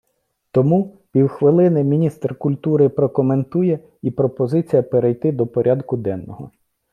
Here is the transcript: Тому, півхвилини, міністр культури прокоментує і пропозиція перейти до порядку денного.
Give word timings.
Тому, 0.51 0.97
півхвилини, 1.11 1.83
міністр 1.83 2.35
культури 2.35 2.89
прокоментує 2.89 3.79
і 4.01 4.11
пропозиція 4.11 4.83
перейти 4.83 5.31
до 5.31 5.47
порядку 5.47 5.97
денного. 5.97 6.51